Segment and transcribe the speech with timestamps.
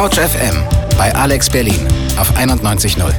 [0.00, 0.56] Couch FM
[0.96, 1.86] bei Alex Berlin
[2.18, 3.12] auf 91.0.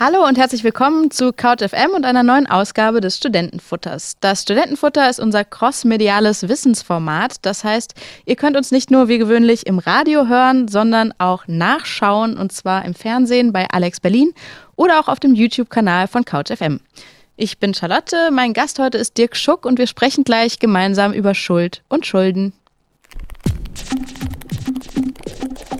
[0.00, 4.16] Hallo und herzlich willkommen zu Couch FM und einer neuen Ausgabe des Studentenfutters.
[4.20, 7.36] Das Studentenfutter ist unser crossmediales Wissensformat.
[7.42, 7.92] Das heißt,
[8.24, 12.86] ihr könnt uns nicht nur wie gewöhnlich im Radio hören, sondern auch nachschauen und zwar
[12.86, 14.32] im Fernsehen bei Alex Berlin
[14.76, 16.80] oder auch auf dem YouTube-Kanal von Couch FM.
[17.36, 21.34] Ich bin Charlotte, mein Gast heute ist Dirk Schuck und wir sprechen gleich gemeinsam über
[21.34, 22.52] Schuld und Schulden.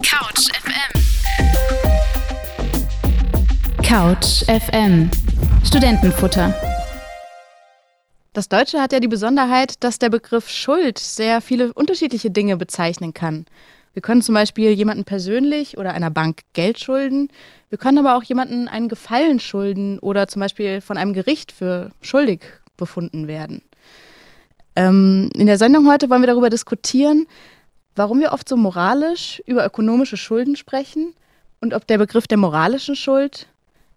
[0.02, 1.02] Couch FM
[3.84, 5.08] Couch FM
[5.64, 6.52] Studentenfutter.
[8.32, 13.14] Das Deutsche hat ja die Besonderheit, dass der Begriff Schuld sehr viele unterschiedliche Dinge bezeichnen
[13.14, 13.46] kann.
[13.94, 17.28] Wir können zum Beispiel jemanden persönlich oder einer Bank Geld schulden.
[17.70, 21.90] Wir können aber auch jemanden einen Gefallen schulden oder zum Beispiel von einem Gericht für
[22.02, 22.40] schuldig
[22.76, 23.62] befunden werden.
[24.76, 27.26] Ähm, in der Sendung heute wollen wir darüber diskutieren,
[27.94, 31.14] warum wir oft so moralisch über ökonomische Schulden sprechen
[31.60, 33.46] und ob der Begriff der moralischen Schuld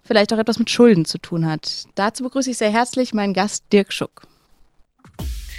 [0.03, 1.85] vielleicht auch etwas mit Schulden zu tun hat.
[1.95, 4.27] Dazu begrüße ich sehr herzlich meinen Gast Dirk Schuck.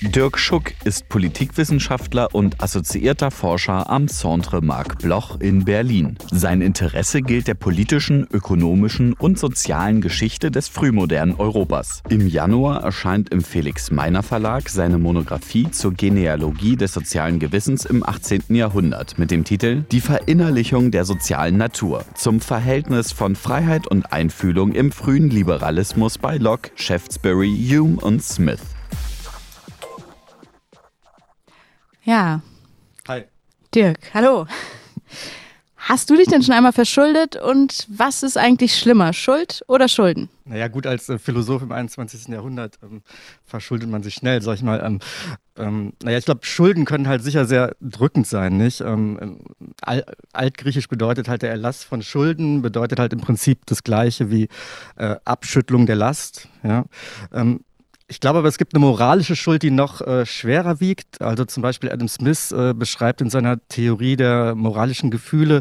[0.01, 6.17] Dirk Schuck ist Politikwissenschaftler und assoziierter Forscher am Centre Marc Bloch in Berlin.
[6.31, 12.05] Sein Interesse gilt der politischen, ökonomischen und sozialen Geschichte des frühmodernen Europas.
[12.11, 18.09] Im Januar erscheint im Felix Meiner Verlag seine Monographie zur Genealogie des sozialen Gewissens im
[18.09, 18.45] 18.
[18.51, 24.71] Jahrhundert mit dem Titel Die Verinnerlichung der sozialen Natur zum Verhältnis von Freiheit und Einfühlung
[24.75, 28.78] im frühen Liberalismus bei Locke, Shaftesbury, Hume und Smith.
[32.09, 32.41] Ja.
[33.07, 33.25] Hi.
[33.75, 34.47] Dirk, hallo.
[35.77, 40.31] Hast du dich denn schon einmal verschuldet und was ist eigentlich schlimmer, Schuld oder Schulden?
[40.47, 42.29] Naja, gut, als äh, Philosoph im 21.
[42.29, 43.03] Jahrhundert ähm,
[43.45, 44.83] verschuldet man sich schnell, sag ich mal.
[44.83, 45.01] Ähm,
[45.59, 48.81] ähm, naja, ich glaube, Schulden können halt sicher sehr drückend sein, nicht?
[48.81, 49.41] Ähm, ähm,
[49.83, 54.49] Al Altgriechisch bedeutet halt der Erlass von Schulden, bedeutet halt im Prinzip das Gleiche wie
[54.97, 56.87] äh, Abschüttlung der Last, ja.
[58.11, 61.21] Ich glaube aber, es gibt eine moralische Schuld, die noch äh, schwerer wiegt.
[61.21, 65.61] Also zum Beispiel Adam Smith äh, beschreibt in seiner Theorie der moralischen Gefühle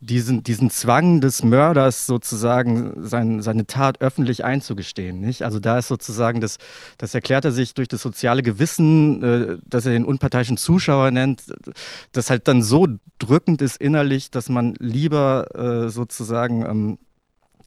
[0.00, 5.20] diesen, diesen Zwang des Mörders sozusagen sein, seine Tat öffentlich einzugestehen.
[5.20, 5.42] Nicht?
[5.42, 6.58] Also da ist sozusagen, das,
[6.98, 11.44] das erklärt er sich durch das soziale Gewissen, äh, das er den unparteiischen Zuschauer nennt,
[12.12, 16.98] das halt dann so drückend ist innerlich, dass man lieber äh, sozusagen ähm,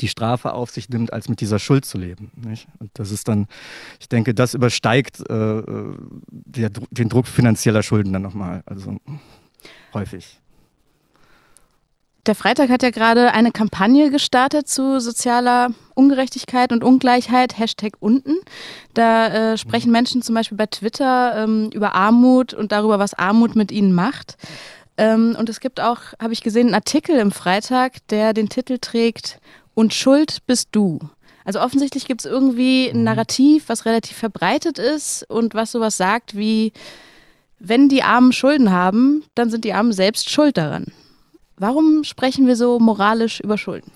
[0.02, 2.32] die Strafe auf sich nimmt, als mit dieser Schuld zu leben.
[2.36, 2.68] Nicht?
[2.80, 3.48] Und das ist dann,
[4.00, 5.64] ich denke, das übersteigt äh,
[6.30, 8.98] der, den Druck finanzieller Schulden dann nochmal, also
[9.94, 10.40] häufig.
[12.26, 18.36] Der Freitag hat ja gerade eine Kampagne gestartet zu sozialer Ungerechtigkeit und Ungleichheit, Hashtag unten.
[18.94, 23.56] Da äh, sprechen Menschen zum Beispiel bei Twitter ähm, über Armut und darüber, was Armut
[23.56, 24.38] mit ihnen macht.
[24.98, 28.80] Ähm, und es gibt auch, habe ich gesehen, einen Artikel im Freitag, der den Titel
[28.80, 29.40] trägt
[29.74, 31.00] und Schuld bist du.
[31.46, 33.04] Also offensichtlich gibt es irgendwie ein mhm.
[33.06, 36.74] Narrativ, was relativ verbreitet ist und was sowas sagt wie,
[37.60, 40.94] wenn die Armen Schulden haben, dann sind die Armen selbst schuld daran.
[41.58, 43.92] Warum sprechen wir so moralisch über Schulden?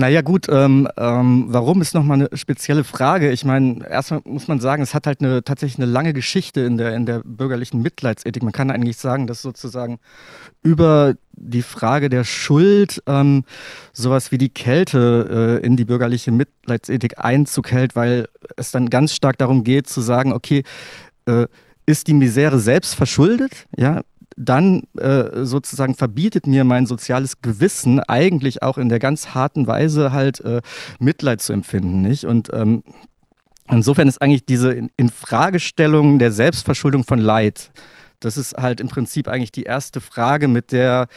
[0.00, 3.32] Naja gut, ähm, ähm, warum ist nochmal eine spezielle Frage.
[3.32, 6.78] Ich meine, erstmal muss man sagen, es hat halt eine, tatsächlich eine lange Geschichte in
[6.78, 8.42] der, in der bürgerlichen Mitleidsethik.
[8.42, 9.98] Man kann eigentlich sagen, dass sozusagen
[10.62, 13.44] über die Frage der Schuld ähm,
[13.92, 19.14] sowas wie die Kälte äh, in die bürgerliche Mitleidsethik Einzug hält, weil es dann ganz
[19.14, 20.62] stark darum geht zu sagen, okay,
[21.26, 21.46] äh,
[21.84, 23.66] ist die Misere selbst verschuldet?
[23.76, 24.00] Ja,
[24.40, 30.12] dann äh, sozusagen verbietet mir mein soziales Gewissen eigentlich auch in der ganz harten Weise
[30.12, 30.62] halt äh,
[30.98, 32.24] Mitleid zu empfinden, nicht?
[32.24, 32.82] Und ähm,
[33.70, 37.70] insofern ist eigentlich diese Infragestellung der Selbstverschuldung von Leid
[38.20, 41.08] das ist halt im Prinzip eigentlich die erste Frage, mit der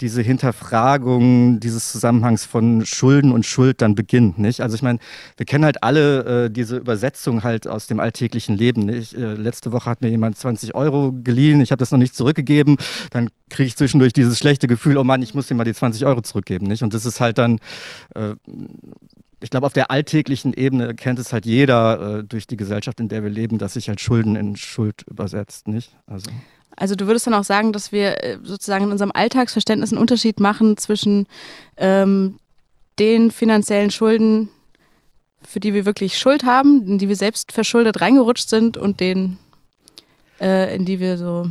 [0.00, 4.38] diese Hinterfragung dieses Zusammenhangs von Schulden und Schuld dann beginnt.
[4.38, 4.60] Nicht?
[4.60, 4.98] Also ich meine,
[5.36, 8.82] wir kennen halt alle äh, diese Übersetzung halt aus dem alltäglichen Leben.
[8.82, 9.14] Nicht?
[9.14, 12.76] Äh, letzte Woche hat mir jemand 20 Euro geliehen, ich habe das noch nicht zurückgegeben.
[13.10, 16.06] Dann kriege ich zwischendurch dieses schlechte Gefühl, oh Mann, ich muss ihm mal die 20
[16.06, 16.66] Euro zurückgeben.
[16.66, 16.82] Nicht?
[16.82, 17.58] Und das ist halt dann
[18.14, 18.34] äh,
[19.42, 23.08] ich glaube, auf der alltäglichen Ebene kennt es halt jeder äh, durch die Gesellschaft, in
[23.08, 25.96] der wir leben, dass sich halt Schulden in Schuld übersetzt, nicht?
[26.06, 26.30] Also.
[26.76, 30.40] Also du würdest dann auch sagen, dass wir äh, sozusagen in unserem Alltagsverständnis einen Unterschied
[30.40, 31.26] machen zwischen
[31.76, 32.38] ähm,
[32.98, 34.48] den finanziellen Schulden,
[35.42, 39.38] für die wir wirklich Schuld haben, in die wir selbst verschuldet reingerutscht sind und denen,
[40.40, 41.50] äh, in die wir so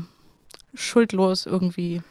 [0.74, 2.02] schuldlos irgendwie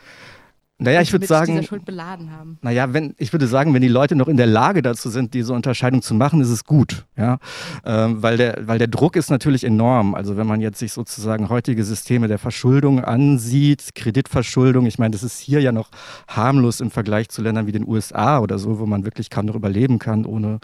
[0.80, 2.58] naja, ich würde sagen, dieser Schuld beladen haben.
[2.62, 5.52] Naja, wenn, ich würde sagen, wenn die Leute noch in der Lage dazu sind, diese
[5.52, 7.04] Unterscheidung zu machen, ist es gut.
[7.16, 7.38] Ja?
[7.84, 10.14] Ähm, weil, der, weil der Druck ist natürlich enorm.
[10.14, 15.22] Also wenn man jetzt sich sozusagen heutige Systeme der Verschuldung ansieht, Kreditverschuldung, ich meine, das
[15.22, 15.90] ist hier ja noch
[16.28, 19.56] harmlos im Vergleich zu Ländern wie den USA oder so, wo man wirklich kaum noch
[19.56, 20.60] überleben kann, ohne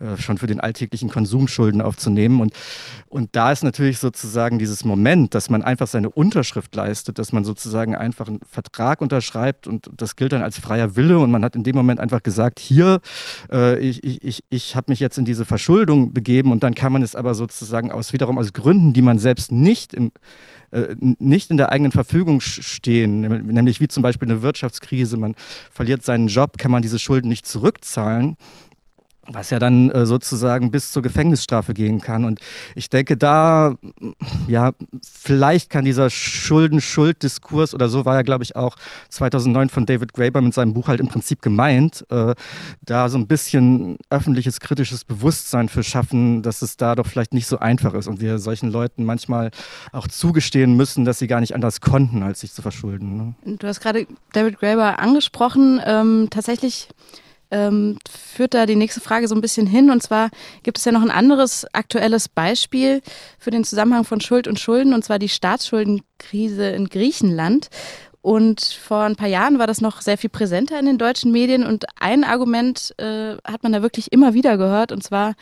[0.00, 2.40] äh, schon für den alltäglichen Konsum Schulden aufzunehmen.
[2.40, 2.54] Und,
[3.08, 7.44] und da ist natürlich sozusagen dieses Moment, dass man einfach seine Unterschrift leistet, dass man
[7.44, 11.56] sozusagen einfach einen Vertrag unterschreibt, und das gilt dann als freier Wille und man hat
[11.56, 13.00] in dem Moment einfach gesagt, hier,
[13.50, 16.92] äh, ich, ich, ich, ich habe mich jetzt in diese Verschuldung begeben und dann kann
[16.92, 20.12] man es aber sozusagen aus wiederum aus Gründen, die man selbst nicht im
[20.72, 25.34] äh, nicht in der eigenen Verfügung stehen, nämlich wie zum Beispiel eine Wirtschaftskrise, man
[25.72, 28.36] verliert seinen Job, kann man diese Schulden nicht zurückzahlen
[29.26, 32.24] was ja dann äh, sozusagen bis zur Gefängnisstrafe gehen kann.
[32.24, 32.40] Und
[32.74, 33.74] ich denke, da,
[34.48, 34.72] ja,
[35.02, 38.76] vielleicht kann dieser Schulden-Schuld-Diskurs oder so war ja, glaube ich, auch
[39.10, 42.34] 2009 von David Graeber mit seinem Buch halt im Prinzip gemeint, äh,
[42.82, 47.46] da so ein bisschen öffentliches kritisches Bewusstsein für schaffen, dass es da doch vielleicht nicht
[47.46, 49.50] so einfach ist und wir solchen Leuten manchmal
[49.92, 53.34] auch zugestehen müssen, dass sie gar nicht anders konnten, als sich zu verschulden.
[53.44, 53.56] Ne?
[53.58, 55.80] Du hast gerade David Graeber angesprochen.
[55.84, 56.88] Ähm, tatsächlich
[57.50, 59.90] ähm, führt da die nächste Frage so ein bisschen hin.
[59.90, 60.30] Und zwar
[60.62, 63.02] gibt es ja noch ein anderes aktuelles Beispiel
[63.38, 67.68] für den Zusammenhang von Schuld und Schulden, und zwar die Staatsschuldenkrise in Griechenland.
[68.22, 71.64] Und vor ein paar Jahren war das noch sehr viel präsenter in den deutschen Medien.
[71.64, 75.34] Und ein Argument äh, hat man da wirklich immer wieder gehört, und zwar,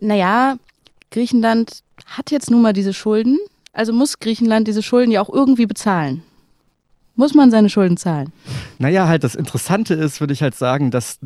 [0.00, 0.56] naja,
[1.10, 3.38] Griechenland hat jetzt nun mal diese Schulden,
[3.72, 6.22] also muss Griechenland diese Schulden ja auch irgendwie bezahlen.
[7.16, 8.32] Muss man seine Schulden zahlen?
[8.78, 11.18] Naja, halt das Interessante ist, würde ich halt sagen, dass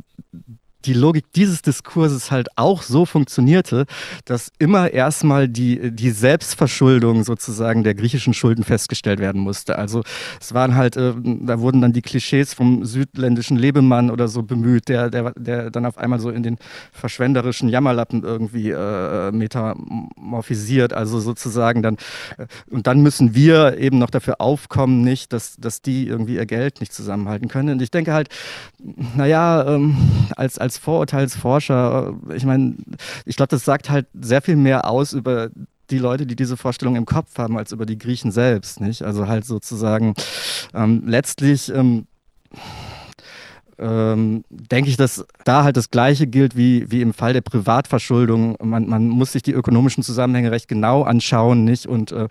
[0.85, 3.87] die Logik dieses Diskurses halt auch so funktionierte,
[4.25, 9.77] dass immer erstmal die, die Selbstverschuldung sozusagen der griechischen Schulden festgestellt werden musste.
[9.79, 10.03] Also
[10.41, 14.89] es waren halt, äh, da wurden dann die Klischees vom südländischen Lebemann oder so bemüht,
[14.89, 16.57] der, der, der dann auf einmal so in den
[16.93, 20.93] verschwenderischen Jammerlappen irgendwie äh, metamorphisiert.
[20.93, 21.97] Also sozusagen dann,
[22.39, 26.47] äh, und dann müssen wir eben noch dafür aufkommen, nicht, dass, dass die irgendwie ihr
[26.47, 27.71] Geld nicht zusammenhalten können.
[27.71, 28.29] Und ich denke halt,
[29.17, 29.97] naja, ähm,
[30.37, 32.77] als, als als Vorurteilsforscher, ich meine,
[33.25, 35.51] ich glaube, das sagt halt sehr viel mehr aus über
[35.91, 39.03] die Leute, die diese Vorstellung im Kopf haben, als über die Griechen selbst, nicht?
[39.03, 40.15] Also halt sozusagen
[40.73, 42.07] ähm, letztlich ähm,
[43.81, 48.57] ähm, denke ich, dass da halt das Gleiche gilt wie, wie im Fall der Privatverschuldung.
[48.63, 51.87] Man, man muss sich die ökonomischen Zusammenhänge recht genau anschauen, nicht?
[51.87, 52.29] Und äh,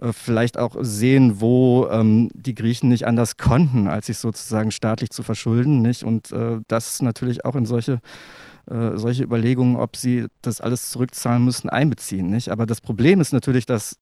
[0.00, 5.10] äh, vielleicht auch sehen, wo ähm, die Griechen nicht anders konnten, als sich sozusagen staatlich
[5.10, 6.02] zu verschulden, nicht?
[6.02, 8.00] Und äh, das natürlich auch in solche
[8.68, 12.28] äh, solche Überlegungen, ob sie das alles zurückzahlen müssen, einbeziehen.
[12.28, 12.50] Nicht?
[12.50, 13.96] Aber das Problem ist natürlich, dass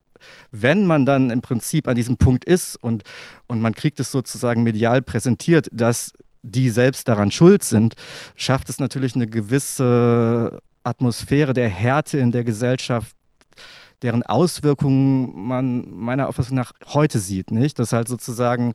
[0.50, 3.04] wenn man dann im Prinzip an diesem Punkt ist und,
[3.46, 6.12] und man kriegt es sozusagen medial präsentiert, dass
[6.46, 7.94] die selbst daran schuld sind,
[8.36, 13.16] schafft es natürlich eine gewisse Atmosphäre der Härte in der Gesellschaft,
[14.02, 17.78] deren Auswirkungen man meiner Auffassung nach heute sieht, nicht?
[17.78, 18.74] Dass halt sozusagen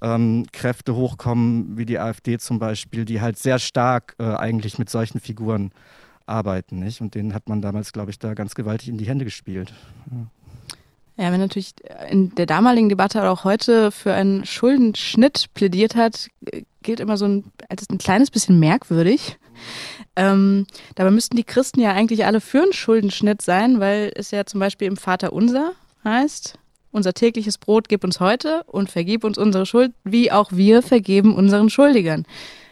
[0.00, 4.90] ähm, Kräfte hochkommen, wie die AfD zum Beispiel, die halt sehr stark äh, eigentlich mit
[4.90, 5.72] solchen Figuren
[6.26, 7.00] arbeiten, nicht?
[7.00, 9.72] Und denen hat man damals, glaube ich, da ganz gewaltig in die Hände gespielt.
[10.10, 10.26] Ja.
[11.18, 11.74] Ja, wenn natürlich
[12.08, 16.28] in der damaligen Debatte auch heute für einen Schuldenschnitt plädiert hat,
[16.82, 19.36] gilt immer so ein, als ein kleines bisschen merkwürdig.
[20.14, 24.46] Ähm, dabei müssten die Christen ja eigentlich alle für einen Schuldenschnitt sein, weil es ja
[24.46, 25.72] zum Beispiel im Vater unser
[26.04, 26.56] heißt,
[26.92, 31.34] unser tägliches Brot gib uns heute und vergib uns unsere Schuld, wie auch wir vergeben
[31.34, 32.26] unseren Schuldigern.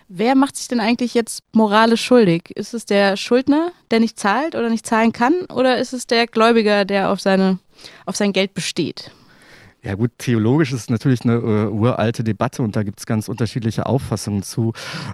[0.08, 2.50] Wer macht sich denn eigentlich jetzt moralisch schuldig?
[2.54, 5.34] Ist es der Schuldner, der nicht zahlt oder nicht zahlen kann?
[5.52, 7.58] Oder ist es der Gläubiger, der auf, seine,
[8.04, 9.10] auf sein Geld besteht?
[9.86, 13.86] Ja gut, theologisch ist natürlich eine äh, uralte Debatte und da gibt es ganz unterschiedliche
[13.86, 14.72] Auffassungen zu.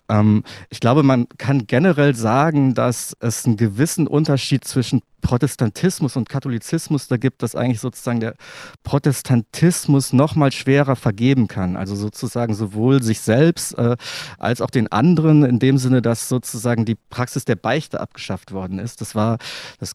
[0.09, 6.31] Ähm, ich glaube, man kann generell sagen, dass es einen gewissen Unterschied zwischen Protestantismus und
[6.31, 8.35] Katholizismus da gibt, dass eigentlich sozusagen der
[8.83, 11.77] Protestantismus noch mal schwerer vergeben kann.
[11.77, 13.97] Also sozusagen sowohl sich selbst äh,
[14.39, 18.79] als auch den anderen in dem Sinne, dass sozusagen die Praxis der Beichte abgeschafft worden
[18.79, 19.03] ist.
[19.03, 19.37] Das war,
[19.79, 19.93] das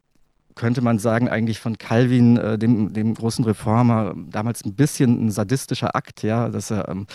[0.57, 5.31] könnte man sagen, eigentlich von Calvin, äh, dem, dem großen Reformer, damals ein bisschen ein
[5.31, 7.07] sadistischer Akt, ja, dass er ähm,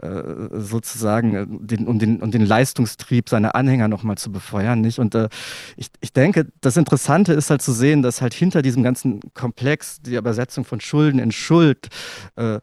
[0.00, 4.98] äh, sozusagen, äh, den, um, den, um den Leistungstrieb seiner Anhänger nochmal zu befeuern, nicht?
[4.98, 5.28] Und äh,
[5.76, 10.00] ich, ich denke, das Interessante ist halt zu sehen, dass halt hinter diesem ganzen Komplex
[10.02, 11.88] die Übersetzung von Schulden in Schuld
[12.36, 12.60] äh,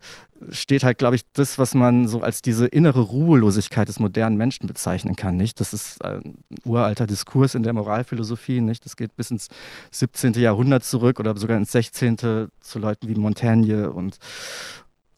[0.50, 4.67] steht halt, glaube ich, das, was man so als diese innere Ruhelosigkeit des modernen Menschen
[4.67, 5.38] bezeichnen kann.
[5.38, 5.60] Nicht?
[5.60, 8.62] Das ist ein uralter Diskurs in der Moralphilosophie.
[8.62, 8.86] Nicht?
[8.86, 9.48] Das geht bis ins
[9.91, 10.34] 17.
[10.34, 12.17] Jahrhundert zurück oder sogar ins 16.
[12.17, 14.17] zu Leuten wie Montaigne und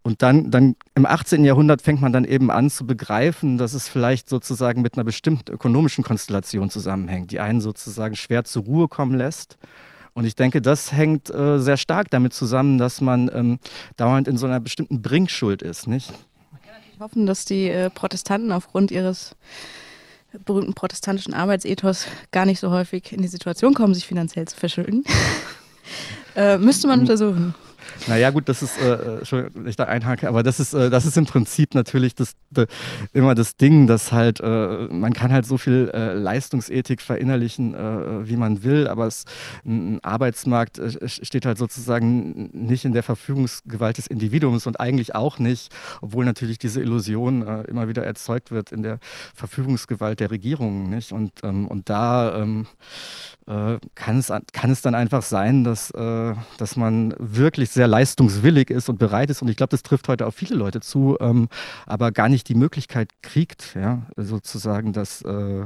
[0.01, 1.43] und dann, dann im 18.
[1.43, 5.51] Jahrhundert fängt man dann eben an zu begreifen, dass es vielleicht sozusagen mit einer bestimmten
[5.51, 9.57] ökonomischen Konstellation zusammenhängt, die einen sozusagen schwer zur Ruhe kommen lässt.
[10.13, 13.59] Und ich denke, das hängt äh, sehr stark damit zusammen, dass man ähm,
[13.97, 16.11] dauernd in so einer bestimmten Bringschuld ist, nicht?
[16.51, 19.35] Man kann natürlich hoffen, dass die äh, Protestanten aufgrund ihres
[20.45, 25.03] berühmten protestantischen Arbeitsethos gar nicht so häufig in die Situation kommen, sich finanziell zu verschulden.
[26.35, 27.55] äh, müsste man untersuchen.
[28.07, 31.17] Naja, gut, das ist, äh, äh ich da einhake, aber das ist, äh, das ist
[31.17, 32.67] im Prinzip natürlich das, de,
[33.13, 38.27] immer das Ding, dass halt, äh, man kann halt so viel äh, Leistungsethik verinnerlichen, äh,
[38.27, 39.25] wie man will, aber es,
[39.65, 45.73] ein Arbeitsmarkt steht halt sozusagen nicht in der Verfügungsgewalt des Individuums und eigentlich auch nicht,
[46.01, 48.99] obwohl natürlich diese Illusion immer wieder erzeugt wird in der
[49.35, 51.11] Verfügungsgewalt der Regierungen, nicht?
[51.11, 52.67] Und, ähm, und da ähm,
[53.95, 58.99] kann, es, kann es dann einfach sein, dass, dass man wirklich sehr leistungswillig ist und
[58.99, 61.49] bereit ist, und ich glaube, das trifft heute auf viele Leute zu, ähm,
[61.85, 65.65] aber gar nicht die Möglichkeit kriegt, ja, sozusagen das äh,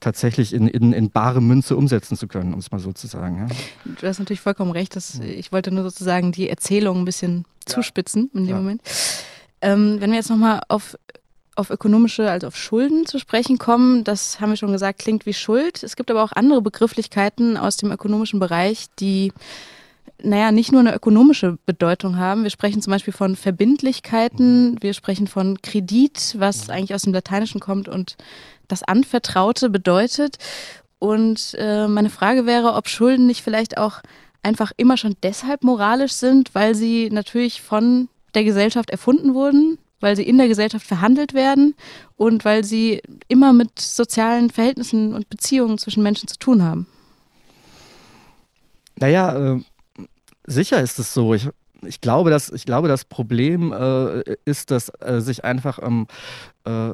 [0.00, 3.48] tatsächlich in, in, in bare Münze umsetzen zu können, um es mal so zu sagen.
[3.48, 3.92] Ja.
[4.00, 7.74] Du hast natürlich vollkommen recht, dass, ich wollte nur sozusagen die Erzählung ein bisschen ja.
[7.74, 8.56] zuspitzen in dem ja.
[8.56, 8.82] Moment.
[9.60, 10.96] Ähm, wenn wir jetzt nochmal auf
[11.56, 15.32] auf ökonomische, also auf Schulden zu sprechen kommen, das haben wir schon gesagt, klingt wie
[15.32, 15.82] Schuld.
[15.82, 19.32] Es gibt aber auch andere Begrifflichkeiten aus dem ökonomischen Bereich, die
[20.22, 22.42] naja, nicht nur eine ökonomische Bedeutung haben.
[22.42, 27.60] Wir sprechen zum Beispiel von Verbindlichkeiten, wir sprechen von Kredit, was eigentlich aus dem Lateinischen
[27.60, 28.16] kommt und
[28.68, 30.36] das Anvertraute bedeutet.
[30.98, 34.00] Und äh, meine Frage wäre, ob Schulden nicht vielleicht auch
[34.42, 40.16] einfach immer schon deshalb moralisch sind, weil sie natürlich von der Gesellschaft erfunden wurden, weil
[40.16, 41.74] sie in der Gesellschaft verhandelt werden
[42.16, 46.86] und weil sie immer mit sozialen Verhältnissen und Beziehungen zwischen Menschen zu tun haben.
[48.98, 49.60] Naja, äh,
[50.46, 51.34] Sicher ist es so.
[51.34, 51.48] Ich,
[51.82, 56.06] ich, glaube, dass, ich glaube, das Problem äh, ist, dass äh, sich einfach ähm,
[56.64, 56.92] äh,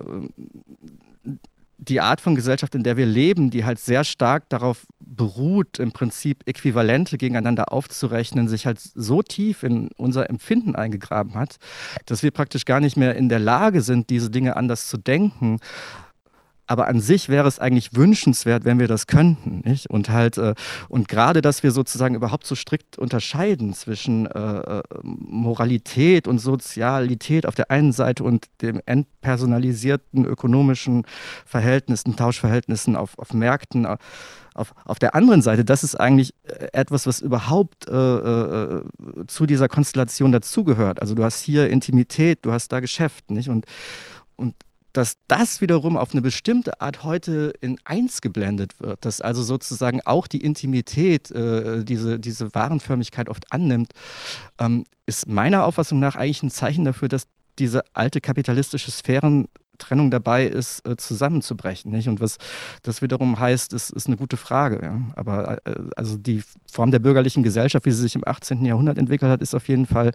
[1.78, 5.90] die Art von Gesellschaft, in der wir leben, die halt sehr stark darauf beruht, im
[5.90, 11.56] Prinzip Äquivalente gegeneinander aufzurechnen, sich halt so tief in unser Empfinden eingegraben hat,
[12.06, 15.58] dass wir praktisch gar nicht mehr in der Lage sind, diese Dinge anders zu denken
[16.66, 19.62] aber an sich wäre es eigentlich wünschenswert, wenn wir das könnten.
[19.64, 19.90] Nicht?
[19.90, 20.54] Und halt, äh,
[20.88, 27.46] und gerade, dass wir sozusagen überhaupt so strikt unterscheiden zwischen äh, äh, Moralität und Sozialität
[27.46, 31.04] auf der einen Seite und dem entpersonalisierten ökonomischen
[31.44, 33.84] Verhältnissen, Tauschverhältnissen auf, auf Märkten.
[33.84, 33.96] Äh,
[34.54, 38.82] auf, auf der anderen Seite, das ist eigentlich äh, etwas, was überhaupt äh,
[39.26, 41.00] zu dieser Konstellation dazugehört.
[41.00, 43.48] Also du hast hier Intimität, du hast da Geschäft, nicht?
[43.48, 43.64] Und,
[44.36, 44.54] und
[44.92, 50.00] dass das wiederum auf eine bestimmte Art heute in eins geblendet wird, dass also sozusagen
[50.04, 53.92] auch die Intimität äh, diese, diese Warenförmigkeit oft annimmt,
[54.58, 57.26] ähm, ist meiner Auffassung nach eigentlich ein Zeichen dafür, dass
[57.58, 61.90] diese alte kapitalistische Sphärentrennung dabei ist, äh, zusammenzubrechen.
[61.90, 62.08] Nicht?
[62.08, 62.38] Und was
[62.82, 64.80] das wiederum heißt, ist, ist eine gute Frage.
[64.82, 65.00] Ja?
[65.16, 68.64] Aber äh, also die Form der bürgerlichen Gesellschaft, wie sie sich im 18.
[68.64, 70.12] Jahrhundert entwickelt hat, ist auf jeden Fall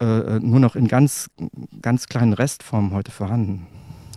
[0.00, 1.28] äh, nur noch in ganz,
[1.82, 3.66] ganz kleinen Restformen heute vorhanden.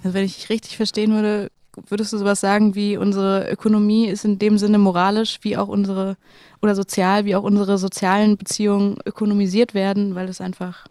[0.04, 1.52] Also wenn ich richtig verstehen würde,
[1.88, 6.18] würdest du sowas sagen wie unsere Ökonomie ist in dem Sinne moralisch wie auch unsere
[6.62, 10.88] oder sozial wie auch unsere sozialen Beziehungen ökonomisiert werden, weil es einfach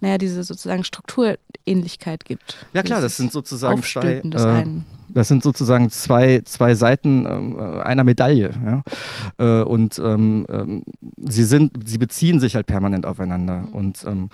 [0.00, 2.66] naja, diese sozusagen Strukturähnlichkeit gibt.
[2.72, 4.66] Ja klar, das sind sozusagen zwei, äh,
[5.08, 8.50] das sind sozusagen zwei, zwei Seiten äh, einer Medaille.
[8.64, 8.82] Ja?
[9.38, 10.84] Äh, und ähm, ähm,
[11.16, 13.62] sie sind, sie beziehen sich halt permanent aufeinander.
[13.62, 13.72] Mhm.
[13.72, 14.28] Und ähm,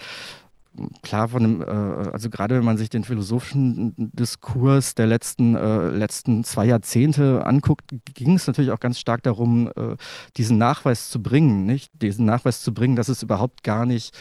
[1.02, 5.88] klar von dem, äh, also gerade wenn man sich den philosophischen Diskurs der letzten, äh,
[5.88, 9.96] letzten zwei Jahrzehnte anguckt, ging es natürlich auch ganz stark darum, äh,
[10.36, 11.90] diesen Nachweis zu bringen, nicht?
[12.02, 14.16] Diesen Nachweis zu bringen, dass es überhaupt gar nicht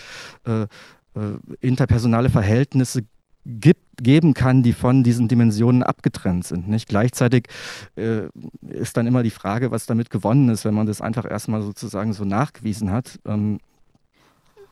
[0.46, 0.68] äh, äh,
[1.62, 3.04] interpersonale Verhältnisse
[3.46, 6.68] gibt, geben kann, die von diesen Dimensionen abgetrennt sind.
[6.68, 6.88] Nicht?
[6.88, 7.48] Gleichzeitig
[7.96, 8.24] äh,
[8.70, 12.14] ist dann immer die Frage, was damit gewonnen ist, wenn man das einfach erstmal sozusagen
[12.14, 13.20] so nachgewiesen hat.
[13.26, 13.60] Ähm,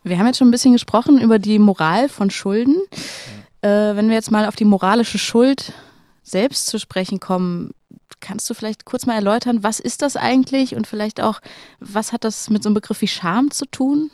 [0.04, 2.76] wir haben jetzt schon ein bisschen gesprochen über die Moral von Schulden.
[3.62, 5.74] Äh, wenn wir jetzt mal auf die moralische Schuld
[6.24, 7.72] selbst zu sprechen kommen,
[8.20, 11.42] kannst du vielleicht kurz mal erläutern, was ist das eigentlich und vielleicht auch,
[11.80, 14.10] was hat das mit so einem Begriff wie Scham zu tun?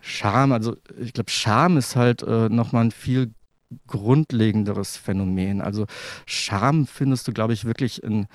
[0.00, 3.32] Scham, also ich glaube, Scham ist halt äh, nochmal ein viel
[3.86, 5.60] grundlegenderes Phänomen.
[5.60, 5.86] Also
[6.24, 8.26] Scham findest du, glaube ich, wirklich in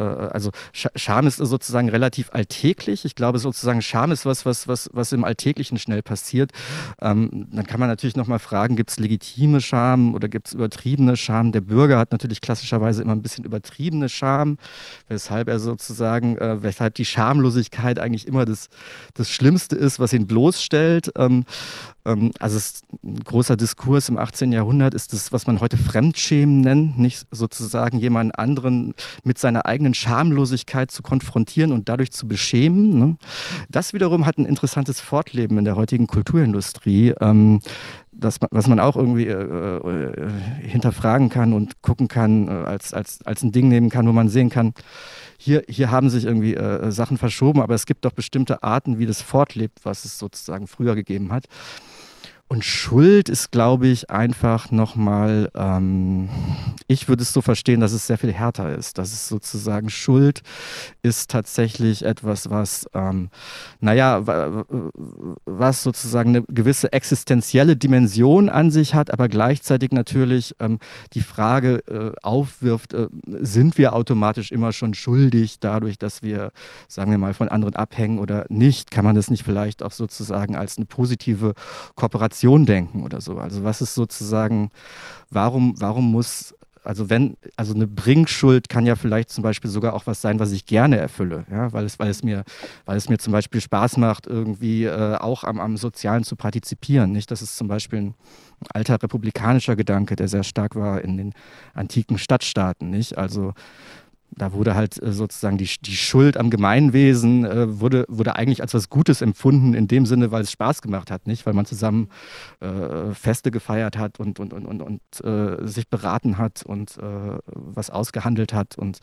[0.00, 3.04] also Scham ist sozusagen relativ alltäglich.
[3.04, 6.52] Ich glaube sozusagen Scham ist was, was, was, was im Alltäglichen schnell passiert.
[7.00, 11.16] Ähm, dann kann man natürlich nochmal fragen, gibt es legitime Scham oder gibt es übertriebene
[11.16, 11.52] Scham?
[11.52, 14.58] Der Bürger hat natürlich klassischerweise immer ein bisschen übertriebene Scham,
[15.08, 18.68] weshalb er sozusagen, äh, weshalb die Schamlosigkeit eigentlich immer das,
[19.14, 21.12] das Schlimmste ist, was ihn bloßstellt.
[21.16, 21.44] Ähm,
[22.04, 22.58] ähm, also
[23.02, 24.52] ein großer Diskurs im 18.
[24.52, 29.94] Jahrhundert ist das, was man heute Fremdschämen nennt, nicht sozusagen jemanden anderen mit seiner eigenen
[29.94, 32.98] Schamlosigkeit zu konfrontieren und dadurch zu beschämen.
[32.98, 33.16] Ne?
[33.68, 37.14] Das wiederum hat ein interessantes Fortleben in der heutigen Kulturindustrie.
[37.20, 37.60] Ähm,
[38.16, 40.30] das, was man auch irgendwie äh, äh,
[40.60, 44.28] hinterfragen kann und gucken kann, äh, als, als, als ein Ding nehmen kann, wo man
[44.28, 44.72] sehen kann,
[45.36, 49.06] hier, hier haben sich irgendwie äh, Sachen verschoben, aber es gibt doch bestimmte Arten, wie
[49.06, 51.46] das fortlebt, was es sozusagen früher gegeben hat.
[52.46, 56.28] Und Schuld ist, glaube ich, einfach nochmal, ähm,
[56.86, 58.98] ich würde es so verstehen, dass es sehr viel härter ist.
[58.98, 60.42] Dass es sozusagen Schuld
[61.02, 63.30] ist tatsächlich etwas, was, ähm,
[63.80, 64.22] naja,
[65.46, 70.80] was sozusagen eine gewisse existenzielle Dimension an sich hat, aber gleichzeitig natürlich ähm,
[71.14, 76.52] die Frage äh, aufwirft, äh, sind wir automatisch immer schon schuldig dadurch, dass wir,
[76.88, 78.90] sagen wir mal, von anderen abhängen oder nicht?
[78.90, 81.54] Kann man das nicht vielleicht auch sozusagen als eine positive
[81.94, 83.38] Kooperation Integration denken oder so.
[83.38, 84.70] Also was ist sozusagen,
[85.30, 90.06] warum, warum muss, also wenn, also eine Bringschuld kann ja vielleicht zum Beispiel sogar auch
[90.06, 92.44] was sein, was ich gerne erfülle, ja, weil es, weil es mir,
[92.84, 97.12] weil es mir zum Beispiel Spaß macht, irgendwie äh, auch am, am Sozialen zu partizipieren.
[97.12, 97.30] Nicht?
[97.30, 98.14] Das ist zum Beispiel ein
[98.72, 101.34] alter republikanischer Gedanke, der sehr stark war in den
[101.72, 103.16] antiken Stadtstaaten, nicht?
[103.16, 103.54] Also
[104.30, 108.74] da wurde halt äh, sozusagen die, die Schuld am Gemeinwesen äh, wurde, wurde eigentlich als
[108.74, 111.46] was Gutes empfunden, in dem Sinne, weil es Spaß gemacht hat, nicht?
[111.46, 112.08] Weil man zusammen
[112.60, 117.38] äh, Feste gefeiert hat und, und, und, und, und äh, sich beraten hat und äh,
[117.46, 118.76] was ausgehandelt hat.
[118.76, 118.98] Und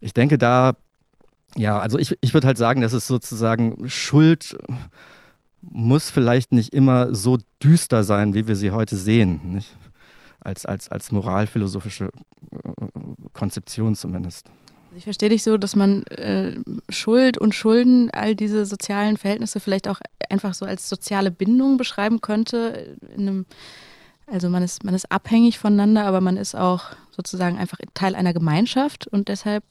[0.00, 0.74] ich denke, da,
[1.56, 4.56] ja, also ich, ich würde halt sagen, dass es sozusagen Schuld
[5.62, 9.40] muss vielleicht nicht immer so düster sein, wie wir sie heute sehen.
[9.44, 9.76] Nicht?
[10.44, 12.10] als, als, als moralphilosophische
[13.32, 14.46] Konzeption zumindest.
[14.92, 16.54] Also ich verstehe dich so, dass man äh,
[16.90, 22.20] Schuld und Schulden, all diese sozialen Verhältnisse vielleicht auch einfach so als soziale Bindung beschreiben
[22.20, 22.98] könnte.
[23.16, 23.46] Einem,
[24.26, 28.34] also man ist, man ist abhängig voneinander, aber man ist auch sozusagen einfach Teil einer
[28.34, 29.64] Gemeinschaft und deshalb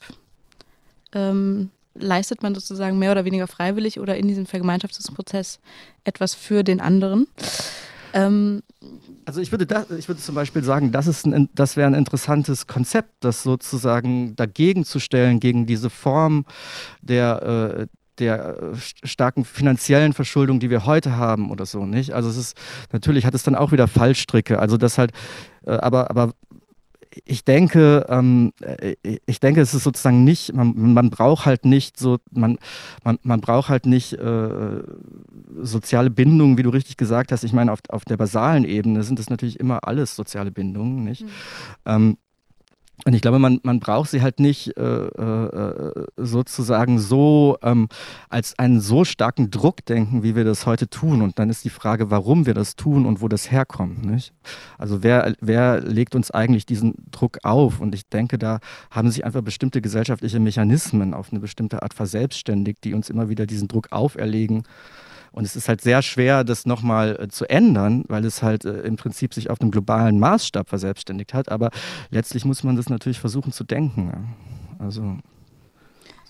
[1.13, 5.59] ähm, leistet man sozusagen mehr oder weniger freiwillig oder in diesem Vergemeinschaftungsprozess
[6.03, 7.27] etwas für den anderen.
[8.13, 8.61] Ähm,
[9.25, 11.23] also ich würde, da, ich würde zum Beispiel sagen, das,
[11.55, 16.45] das wäre ein interessantes Konzept, das sozusagen dagegen zu stellen, gegen diese Form
[17.01, 18.57] der, äh, der
[19.03, 22.13] starken finanziellen Verschuldung, die wir heute haben oder so, nicht?
[22.13, 22.57] Also es ist,
[22.91, 25.11] natürlich hat es dann auch wieder Fallstricke, also das halt,
[25.65, 26.33] äh, aber, aber
[27.25, 28.95] ich denke, ähm, äh,
[29.25, 32.57] ich denke, es ist sozusagen nicht, man, man braucht halt nicht so, man,
[33.03, 34.83] man, man braucht halt nicht äh,
[35.61, 37.43] soziale Bindungen, wie du richtig gesagt hast.
[37.43, 41.23] Ich meine, auf, auf der basalen Ebene sind das natürlich immer alles soziale Bindungen, nicht?
[41.23, 41.29] Mhm.
[41.85, 42.17] Ähm,
[43.05, 47.87] und ich glaube, man, man braucht sie halt nicht äh, äh, sozusagen so ähm,
[48.29, 51.21] als einen so starken Druck denken, wie wir das heute tun.
[51.21, 54.05] Und dann ist die Frage, warum wir das tun und wo das herkommt.
[54.05, 54.33] Nicht?
[54.77, 57.79] Also wer, wer legt uns eigentlich diesen Druck auf?
[57.79, 58.59] Und ich denke, da
[58.91, 63.47] haben sich einfach bestimmte gesellschaftliche Mechanismen auf eine bestimmte Art verselbstständigt, die uns immer wieder
[63.47, 64.63] diesen Druck auferlegen.
[65.31, 68.81] Und es ist halt sehr schwer, das nochmal äh, zu ändern, weil es halt äh,
[68.81, 71.49] im Prinzip sich auf einem globalen Maßstab verselbstständigt hat.
[71.49, 71.71] Aber
[72.09, 74.11] letztlich muss man das natürlich versuchen zu denken.
[74.13, 74.85] Ja.
[74.85, 75.17] Also.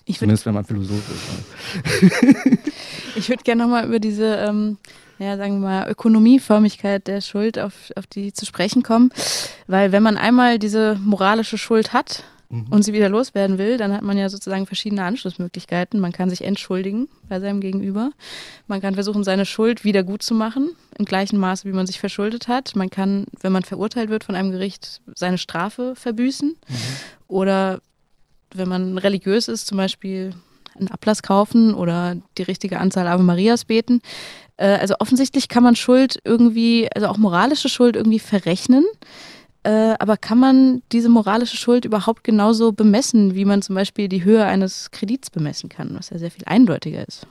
[0.04, 2.28] Ich Zumindest wenn man Philosoph ist.
[3.16, 4.78] ich würde gerne nochmal über diese, ähm,
[5.18, 9.10] ja, sagen wir mal, Ökonomieförmigkeit der Schuld, auf, auf die zu sprechen kommen.
[9.68, 12.66] Weil wenn man einmal diese moralische Schuld hat, mhm.
[12.70, 15.98] und sie wieder loswerden will, dann hat man ja sozusagen verschiedene Anschlussmöglichkeiten.
[15.98, 18.12] Man kann sich entschuldigen bei seinem Gegenüber.
[18.68, 21.98] Man kann versuchen, seine Schuld wieder gut zu machen, im gleichen Maße, wie man sich
[21.98, 22.76] verschuldet hat.
[22.76, 26.50] Man kann, wenn man verurteilt wird von einem Gericht, seine Strafe verbüßen.
[26.50, 26.74] Mhm.
[27.26, 27.80] Oder
[28.54, 30.34] wenn man religiös ist, zum Beispiel
[30.78, 34.00] einen Ablass kaufen oder die richtige Anzahl Ave Marias beten.
[34.56, 38.84] Äh, also offensichtlich kann man Schuld irgendwie, also auch moralische Schuld irgendwie verrechnen.
[39.64, 44.24] Äh, aber kann man diese moralische Schuld überhaupt genauso bemessen, wie man zum Beispiel die
[44.24, 47.26] Höhe eines Kredits bemessen kann, was ja sehr viel eindeutiger ist?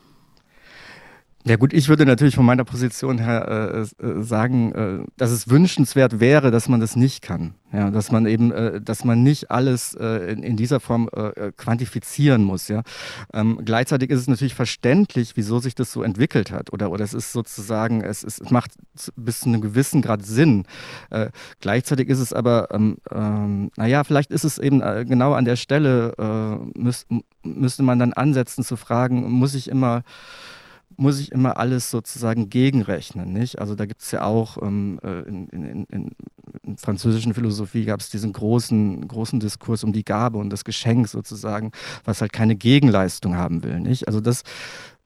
[1.44, 5.50] Ja gut, ich würde natürlich von meiner Position her äh, äh, sagen, äh, dass es
[5.50, 7.56] wünschenswert wäre, dass man das nicht kann.
[7.74, 11.10] Ja, dass man eben, äh, dass man nicht alles äh, in, in, dieser Form
[11.58, 12.68] quantifizieren muss.
[12.68, 12.84] Ja,
[13.34, 16.72] ähm, gleichzeitig ist es natürlich verständlich, wieso sich das so entwickelt hat.
[16.74, 18.72] Oder, oder es ist sozusagen, es, es macht
[19.16, 20.66] bis zu einem gewissen Grad Sinn.
[21.60, 26.14] gleichzeitig ist es aber, ähm, ähm, naja, vielleicht ist es eben genau an der Stelle,
[26.76, 27.08] müß,
[27.44, 30.04] müsste man dann ansetzen zu fragen, muss ich immer
[31.02, 33.34] muss ich immer alles sozusagen gegenrechnen.
[33.34, 33.60] Nicht?
[33.60, 35.86] Also da gibt es ja auch ähm, äh, in, in, in,
[36.64, 41.08] in, französischen Philosophie gab es diesen großen, großen Diskurs um die Gabe und das Geschenk
[41.10, 41.72] sozusagen,
[42.06, 43.80] was halt keine Gegenleistung haben will.
[43.80, 44.08] Nicht?
[44.08, 44.44] Also das,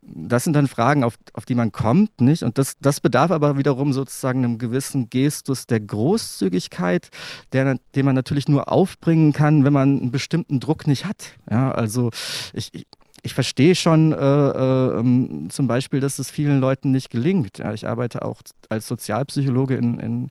[0.01, 2.43] das sind dann Fragen, auf, auf die man kommt, nicht?
[2.43, 7.09] Und das, das bedarf aber wiederum sozusagen einem gewissen Gestus der Großzügigkeit,
[7.53, 11.31] der, den man natürlich nur aufbringen kann, wenn man einen bestimmten Druck nicht hat.
[11.49, 12.11] Ja, also
[12.53, 12.85] ich, ich
[13.25, 17.57] ich verstehe schon äh, äh, ähm, zum Beispiel, dass es vielen Leuten nicht gelingt.
[17.57, 20.29] Ja, ich arbeite auch als Sozialpsychologe in, in,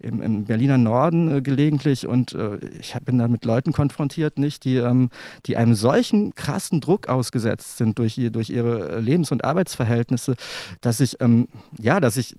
[0.00, 4.64] im, im Berliner Norden äh, gelegentlich und äh, ich bin da mit Leuten konfrontiert, nicht,
[4.64, 5.10] die, ähm,
[5.46, 10.34] die einem solchen krassen Druck ausgesetzt sind durch, durch ihre Lebens- und Arbeitsverhältnisse,
[10.80, 11.46] dass ich, ähm,
[11.78, 12.34] ja, dass ich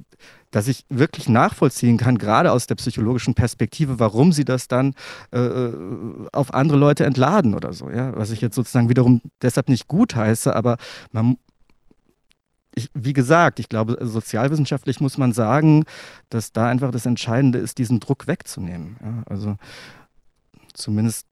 [0.54, 4.94] dass ich wirklich nachvollziehen kann, gerade aus der psychologischen Perspektive, warum sie das dann
[5.32, 7.90] äh, äh, auf andere Leute entladen oder so.
[7.90, 8.16] Ja?
[8.16, 10.78] Was ich jetzt sozusagen wiederum deshalb nicht gut heiße, aber
[11.12, 11.38] man,
[12.76, 15.86] ich, wie gesagt, ich glaube, sozialwissenschaftlich muss man sagen,
[16.30, 18.98] dass da einfach das Entscheidende ist, diesen Druck wegzunehmen.
[19.02, 19.24] Ja?
[19.26, 19.58] Also
[20.76, 21.26] zumindest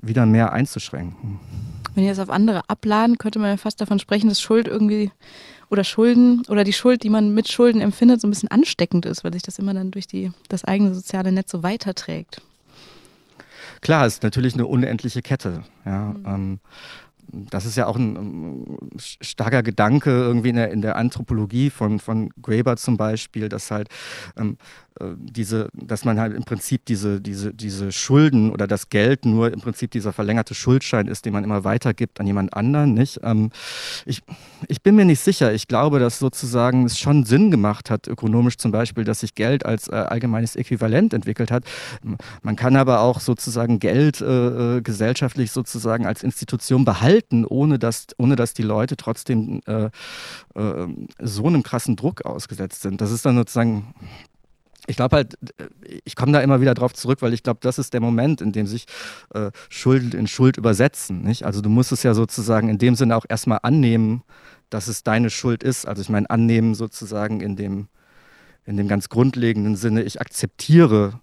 [0.00, 1.40] wieder mehr einzuschränken.
[1.94, 5.10] Wenn ihr es auf andere abladen, könnte man ja fast davon sprechen, dass Schuld irgendwie
[5.70, 9.24] oder Schulden oder die Schuld, die man mit Schulden empfindet, so ein bisschen ansteckend ist,
[9.24, 12.40] weil sich das immer dann durch die, das eigene soziale Netz so weiterträgt.
[13.80, 15.64] Klar, es ist natürlich eine unendliche Kette.
[15.84, 16.14] Ja.
[16.14, 16.24] Mhm.
[16.26, 16.60] Ähm,
[17.28, 22.30] das ist ja auch ein starker Gedanke irgendwie in der, in der Anthropologie von, von
[22.40, 23.88] Graeber zum Beispiel, dass halt
[24.36, 24.85] ähm, äh,
[25.16, 29.60] diese, dass man halt im Prinzip diese, diese, diese Schulden oder das Geld nur im
[29.60, 32.94] Prinzip dieser verlängerte Schuldschein ist, den man immer weitergibt an jemand anderen.
[32.94, 33.20] Nicht?
[33.22, 33.50] Ähm,
[34.06, 34.22] ich,
[34.68, 35.52] ich bin mir nicht sicher.
[35.52, 39.66] Ich glaube, dass sozusagen es schon Sinn gemacht hat, ökonomisch zum Beispiel, dass sich Geld
[39.66, 41.64] als äh, allgemeines Äquivalent entwickelt hat.
[42.42, 48.06] Man kann aber auch sozusagen Geld äh, äh gesellschaftlich sozusagen als Institution behalten, ohne dass,
[48.18, 49.90] ohne dass die Leute trotzdem äh,
[50.54, 50.86] äh,
[51.20, 53.00] so einem krassen Druck ausgesetzt sind.
[53.00, 53.94] Das ist dann sozusagen
[54.86, 55.38] ich glaube halt,
[56.04, 58.52] ich komme da immer wieder drauf zurück, weil ich glaube, das ist der Moment, in
[58.52, 58.86] dem sich
[59.34, 61.22] äh, Schuld in Schuld übersetzen.
[61.22, 61.44] Nicht?
[61.44, 64.22] Also du musst es ja sozusagen in dem Sinne auch erstmal annehmen,
[64.70, 65.86] dass es deine Schuld ist.
[65.86, 67.88] Also ich meine, annehmen sozusagen in dem,
[68.64, 71.20] in dem ganz grundlegenden Sinne, ich akzeptiere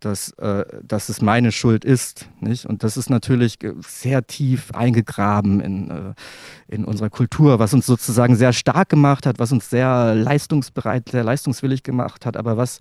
[0.00, 2.28] dass, äh, dass es meine Schuld ist.
[2.40, 2.66] Nicht?
[2.66, 6.14] Und das ist natürlich sehr tief eingegraben in, äh,
[6.68, 11.24] in unserer Kultur, was uns sozusagen sehr stark gemacht hat, was uns sehr leistungsbereit, sehr
[11.24, 12.78] leistungswillig gemacht hat, aber was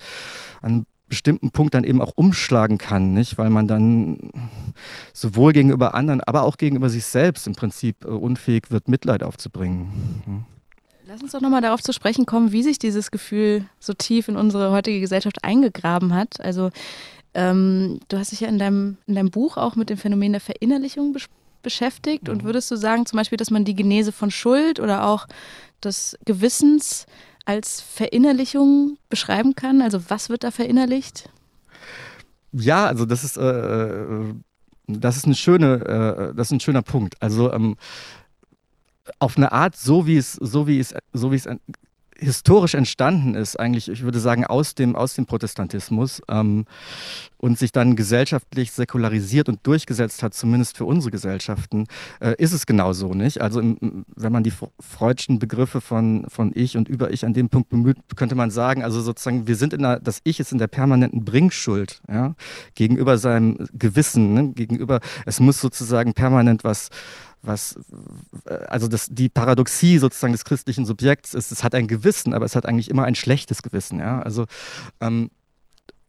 [0.62, 3.38] an bestimmten Punkt dann eben auch umschlagen kann, nicht?
[3.38, 4.32] weil man dann
[5.14, 10.24] sowohl gegenüber anderen, aber auch gegenüber sich selbst im Prinzip äh, unfähig wird, Mitleid aufzubringen.
[10.26, 10.55] Hm.
[11.08, 14.38] Lass uns doch nochmal darauf zu sprechen kommen, wie sich dieses Gefühl so tief in
[14.38, 16.42] unsere heutige Gesellschaft eingegraben hat.
[16.42, 16.72] Also
[17.36, 20.42] ähm, du hast dich ja in deinem, in deinem Buch auch mit dem Phänomen der
[20.42, 21.28] Verinnerlichung besch
[21.62, 22.28] beschäftigt.
[22.28, 22.34] Mhm.
[22.34, 25.28] Und würdest du sagen, zum Beispiel, dass man die Genese von Schuld oder auch
[25.84, 27.06] des Gewissens
[27.46, 29.82] als Verinnerlichung beschreiben kann?
[29.82, 31.30] Also was wird da verinnerlicht?
[32.52, 34.34] Ja, also das ist, äh, äh
[34.88, 37.16] das ist eine schöne, äh, das ist ein schöner Punkt.
[37.20, 37.76] Also ähm,
[39.20, 41.48] auf eine Art, so wie es, so wie es, so wie es
[42.18, 46.66] historisch entstanden ist, eigentlich, ich würde sagen, aus dem, aus dem Protestantismus ähm,
[47.38, 51.86] und sich dann gesellschaftlich säkularisiert und durchgesetzt hat, zumindest für unsere Gesellschaften,
[52.22, 53.42] äh, ist es genau so, nicht?
[53.42, 57.70] Also im, wenn man die freudschen Begriffe von, von Ich und Über-Ich an dem Punkt
[57.70, 60.68] bemüht, könnte man sagen, also sozusagen, wir sind in der, das Ich ist in der
[60.68, 62.36] permanenten Bringschuld, ja,
[62.76, 64.54] gegenüber seinem Gewissen, ne?
[64.54, 66.90] gegenüber, es muss sozusagen permanent was
[67.46, 67.80] was,
[68.68, 72.56] also das, die Paradoxie sozusagen des christlichen Subjekts ist, es hat ein Gewissen, aber es
[72.56, 74.00] hat eigentlich immer ein schlechtes Gewissen.
[74.00, 74.22] Ja?
[74.22, 74.46] Also,
[75.02, 75.30] ähm,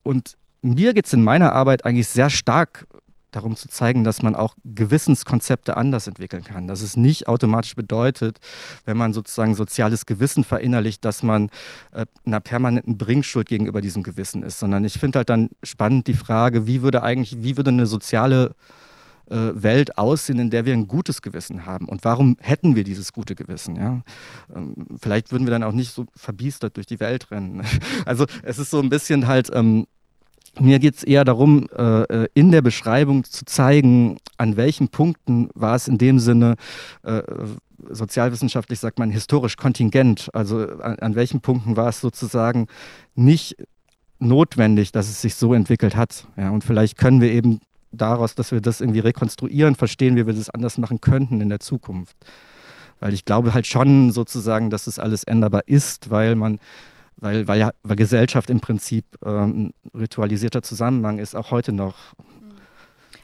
[0.03, 2.87] und mir geht es in meiner Arbeit eigentlich sehr stark
[3.33, 6.67] darum zu zeigen, dass man auch Gewissenskonzepte anders entwickeln kann.
[6.69, 8.39] Dass es nicht automatisch bedeutet,
[8.87, 11.51] wenn man sozusagen soziales Gewissen verinnerlicht, dass man
[11.93, 16.15] äh, einer permanenten Bringschuld gegenüber diesem Gewissen ist, sondern ich finde halt dann spannend die
[16.15, 18.86] Frage, wie würde eigentlich, wie würde eine soziale äh,
[19.29, 21.89] Welt aussehen, in der wir ein gutes Gewissen haben.
[21.89, 23.77] Und warum hätten wir dieses gute Gewissen?
[23.77, 24.03] Ja?
[24.55, 27.63] Ähm, vielleicht würden wir dann auch nicht so verbiestert durch die Welt rennen.
[28.05, 29.87] Also es ist so ein bisschen halt, ähm,
[30.61, 35.49] mir geht es eher darum, äh, äh, in der Beschreibung zu zeigen, an welchen Punkten
[35.55, 36.57] war es in dem Sinne
[37.03, 37.23] äh,
[37.89, 40.31] sozialwissenschaftlich sagt man historisch kontingent.
[40.33, 42.67] Also an, an welchen Punkten war es sozusagen
[43.15, 43.57] nicht
[44.19, 46.27] notwendig, dass es sich so entwickelt hat.
[46.37, 47.61] Ja, und vielleicht können wir eben
[47.97, 51.61] daraus, dass wir das irgendwie rekonstruieren, verstehen, wie wir das anders machen könnten in der
[51.61, 52.17] Zukunft.
[53.01, 56.59] Weil ich glaube halt schon sozusagen, dass es alles änderbar ist, weil man,
[57.17, 61.97] weil, weil, ja, weil Gesellschaft im Prinzip ähm, ritualisierter Zusammenhang ist, auch heute noch.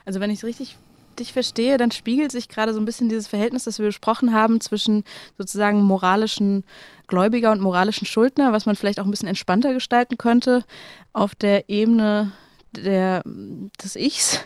[0.04, 0.76] Also wenn ich es richtig
[1.18, 4.60] dich verstehe, dann spiegelt sich gerade so ein bisschen dieses Verhältnis, das wir besprochen haben,
[4.60, 5.04] zwischen
[5.38, 6.64] sozusagen moralischen
[7.06, 10.64] Gläubiger und moralischen Schuldner, was man vielleicht auch ein bisschen entspannter gestalten könnte,
[11.12, 12.32] auf der Ebene
[12.74, 14.40] der, des Ichs,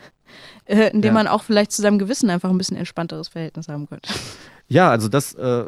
[0.66, 1.12] äh, indem ja.
[1.12, 4.12] man auch vielleicht zu seinem Gewissen einfach ein bisschen entspannteres Verhältnis haben könnte.
[4.68, 5.64] Ja, also das, äh,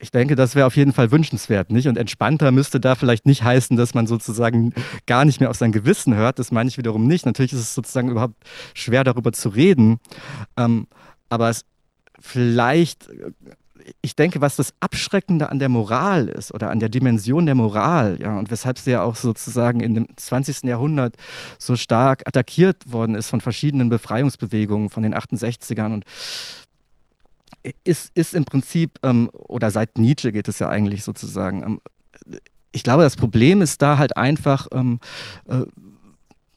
[0.00, 1.86] ich denke, das wäre auf jeden Fall wünschenswert, nicht?
[1.86, 4.74] Und entspannter müsste da vielleicht nicht heißen, dass man sozusagen
[5.06, 6.40] gar nicht mehr auf sein Gewissen hört.
[6.40, 7.24] Das meine ich wiederum nicht.
[7.24, 8.34] Natürlich ist es sozusagen überhaupt
[8.74, 10.00] schwer, darüber zu reden.
[10.56, 10.88] Ähm,
[11.28, 11.66] aber es
[12.18, 13.08] vielleicht,
[14.02, 18.18] ich denke, was das Abschreckende an der Moral ist oder an der Dimension der Moral,
[18.20, 20.64] ja, und weshalb sie ja auch sozusagen in dem 20.
[20.64, 21.16] Jahrhundert
[21.58, 26.04] so stark attackiert worden ist von verschiedenen Befreiungsbewegungen, von den 68ern und
[27.84, 31.80] ist, ist im Prinzip, ähm, oder seit Nietzsche geht es ja eigentlich sozusagen, ähm,
[32.72, 35.00] ich glaube, das Problem ist da halt einfach ähm,
[35.48, 35.64] äh,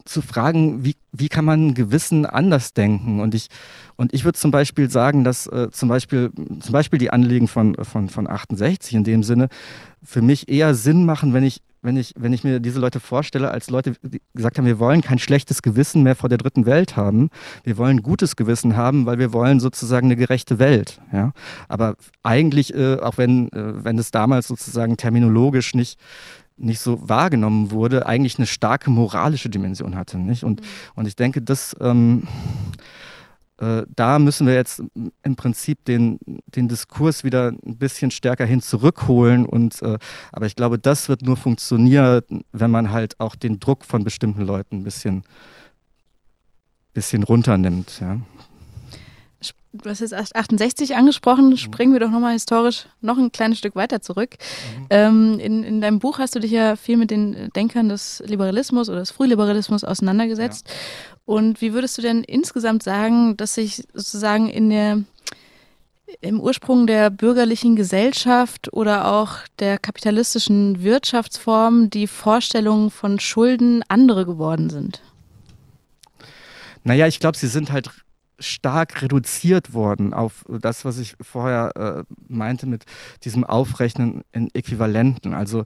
[0.06, 3.20] zu fragen, wie, wie kann man Gewissen anders denken?
[3.20, 3.48] Und ich,
[3.96, 7.76] und ich würde zum Beispiel sagen, dass äh, zum, Beispiel, zum Beispiel die Anliegen von,
[7.76, 9.50] von, von 68 in dem Sinne
[10.04, 13.52] für mich eher Sinn machen, wenn ich wenn ich, wenn ich mir diese Leute vorstelle,
[13.52, 16.96] als Leute, die gesagt haben, wir wollen kein schlechtes Gewissen mehr vor der dritten Welt
[16.96, 17.30] haben,
[17.63, 21.02] wir wollen gutes Gewissen haben, weil wir wollen sozusagen eine gerechte Welt.
[21.12, 21.34] Ja?
[21.68, 26.00] Aber eigentlich, äh, auch wenn, äh, wenn es damals sozusagen terminologisch nicht,
[26.58, 30.18] nicht so wahrgenommen wurde, eigentlich eine starke moralische Dimension hatte.
[30.18, 30.44] Nicht?
[30.44, 30.66] Und, mhm.
[30.96, 32.28] und ich denke, das ähm,
[33.58, 34.82] äh, da müssen wir jetzt
[35.24, 39.46] im Prinzip den, den Diskurs wieder ein bisschen stärker hin zurückholen.
[39.46, 39.98] Und, äh,
[40.32, 44.42] aber ich glaube, das wird nur funktionieren, wenn man halt auch den Druck von bestimmten
[44.42, 45.24] Leuten ein bisschen,
[46.94, 48.00] bisschen runternimmt.
[48.02, 48.20] Ja
[49.74, 51.58] du hast jetzt 68 angesprochen, mhm.
[51.58, 54.36] springen wir doch nochmal historisch noch ein kleines Stück weiter zurück.
[54.78, 54.86] Mhm.
[54.90, 58.90] Ähm, in, in deinem Buch hast du dich ja viel mit den Denkern des Liberalismus
[58.90, 60.68] oder des Frühliberalismus auseinandergesetzt.
[60.68, 60.74] Ja.
[61.26, 65.04] Und wie würdest du denn insgesamt sagen, dass sich sozusagen in der
[66.22, 74.26] im Ursprung der bürgerlichen Gesellschaft oder auch der kapitalistischen Wirtschaftsform die Vorstellungen von Schulden andere
[74.26, 75.02] geworden sind?
[76.84, 77.90] Naja, ich glaube, sie sind halt
[78.44, 82.86] stark reduziert worden auf das, was ich vorher äh, meinte mit
[83.24, 85.34] diesem Aufrechnen in Äquivalenten.
[85.34, 85.66] Also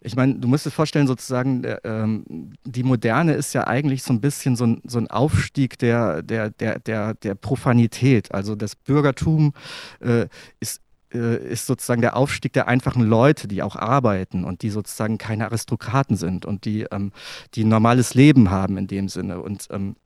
[0.00, 4.12] ich meine, du musst dir vorstellen, sozusagen, der, ähm, die Moderne ist ja eigentlich so
[4.12, 8.32] ein bisschen so ein, so ein Aufstieg der, der, der, der, der Profanität.
[8.32, 9.52] Also das Bürgertum
[10.00, 10.26] äh,
[10.60, 10.80] ist
[11.12, 15.46] äh, ist sozusagen der Aufstieg der einfachen Leute, die auch arbeiten und die sozusagen keine
[15.46, 17.12] Aristokraten sind und die, ähm,
[17.54, 19.40] die ein normales Leben haben in dem Sinne.
[19.40, 19.96] Und ähm,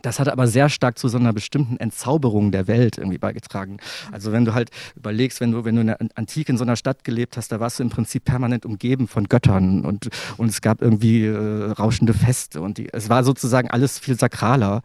[0.00, 3.76] das hat aber sehr stark zu so einer bestimmten Entzauberung der Welt irgendwie beigetragen.
[4.10, 6.76] Also wenn du halt überlegst, wenn du, wenn du in der Antike in so einer
[6.76, 10.62] Stadt gelebt hast, da warst du im Prinzip permanent umgeben von Göttern und, und es
[10.62, 14.82] gab irgendwie äh, rauschende Feste und die, es war sozusagen alles viel sakraler.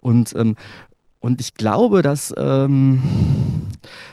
[0.00, 0.56] Und ähm,
[1.18, 3.02] und ich glaube, dass ähm,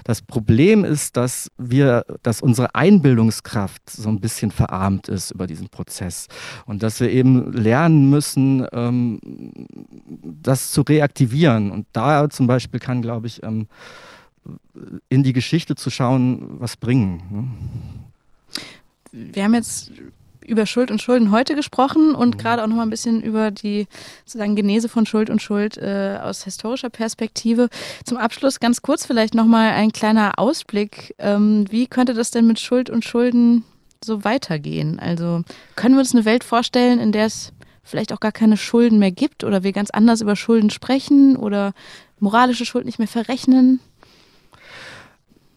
[0.03, 5.69] das Problem ist, dass wir, dass unsere Einbildungskraft so ein bisschen verarmt ist über diesen
[5.69, 6.27] Prozess
[6.65, 9.19] und dass wir eben lernen müssen, ähm,
[10.23, 11.71] das zu reaktivieren.
[11.71, 13.67] Und da zum Beispiel kann, glaube ich, ähm,
[15.09, 17.23] in die Geschichte zu schauen, was bringen.
[17.31, 17.47] Ne?
[19.33, 19.91] Wir haben jetzt
[20.45, 22.37] über Schuld und Schulden heute gesprochen und mhm.
[22.37, 23.87] gerade auch noch mal ein bisschen über die
[24.25, 27.69] sozusagen Genese von Schuld und Schuld äh, aus historischer Perspektive.
[28.05, 31.15] Zum Abschluss ganz kurz vielleicht noch mal ein kleiner Ausblick.
[31.19, 33.63] Ähm, wie könnte das denn mit Schuld und Schulden
[34.03, 34.99] so weitergehen?
[34.99, 35.43] Also
[35.75, 37.53] können wir uns eine Welt vorstellen, in der es
[37.83, 41.73] vielleicht auch gar keine Schulden mehr gibt oder wir ganz anders über Schulden sprechen oder
[42.19, 43.79] moralische Schuld nicht mehr verrechnen?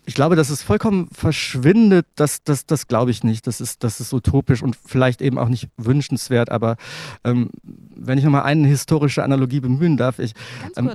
[0.07, 3.47] Ich glaube, dass es vollkommen verschwindet, das, das, das glaube ich nicht.
[3.49, 6.51] Das ist, das ist utopisch und vielleicht eben auch nicht wünschenswert.
[6.51, 6.77] Aber
[7.25, 10.33] ähm, wenn ich nochmal eine historische Analogie bemühen darf, ich,
[10.77, 10.93] ähm,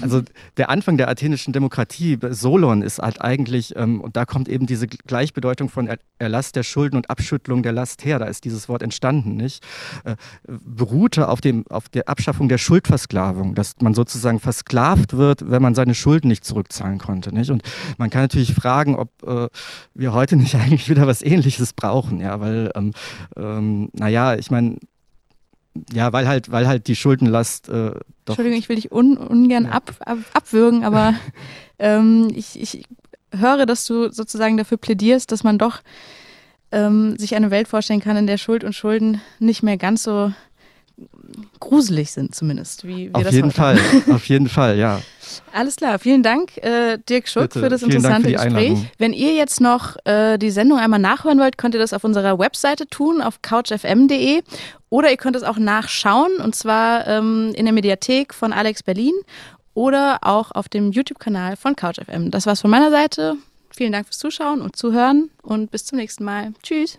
[0.00, 0.22] also
[0.56, 4.86] der Anfang der athenischen Demokratie, Solon, ist halt eigentlich, ähm, und da kommt eben diese
[4.86, 9.34] Gleichbedeutung von Erlass der Schulden und Abschüttelung der Last her, da ist dieses Wort entstanden,
[9.34, 9.64] nicht?
[10.04, 10.14] Äh,
[10.46, 15.74] beruhte auf, dem, auf der Abschaffung der Schuldversklavung, dass man sozusagen versklavt wird, wenn man
[15.74, 17.50] seine Schulden nicht zurückzahlen konnte, nicht?
[17.50, 17.62] Und
[17.98, 19.48] man kann natürlich sich fragen, ob äh,
[19.94, 22.92] wir heute nicht eigentlich wieder was Ähnliches brauchen, ja, weil, ähm,
[23.36, 24.78] ähm, naja, ich meine,
[25.92, 27.92] ja, weil halt, weil halt die Schuldenlast äh,
[28.24, 28.34] doch.
[28.34, 29.70] Entschuldigung, ich will dich un ungern ja.
[29.70, 31.14] ab, ab, abwürgen, aber
[31.78, 32.84] ähm, ich, ich
[33.34, 35.80] höre, dass du sozusagen dafür plädierst, dass man doch
[36.70, 40.32] ähm, sich eine Welt vorstellen kann, in der Schuld und Schulden nicht mehr ganz so
[41.60, 42.86] gruselig sind, zumindest.
[42.86, 44.12] Wie wir auf das jeden Fall, haben.
[44.12, 45.00] auf jeden Fall, ja.
[45.52, 47.60] Alles klar, vielen Dank, äh, Dirk Schuck, Bitte.
[47.60, 48.56] für das Vielen interessante für Gespräch.
[48.56, 48.90] Einladung.
[48.98, 52.38] Wenn ihr jetzt noch äh, die Sendung einmal nachhören wollt, könnt ihr das auf unserer
[52.38, 54.42] Webseite tun, auf couchfm.de.
[54.90, 59.14] Oder ihr könnt es auch nachschauen, und zwar ähm, in der Mediathek von Alex Berlin
[59.74, 62.30] oder auch auf dem YouTube-Kanal von CouchFM.
[62.30, 63.36] Das war's von meiner Seite.
[63.74, 66.52] Vielen Dank fürs Zuschauen und Zuhören und bis zum nächsten Mal.
[66.62, 66.90] Tschüss.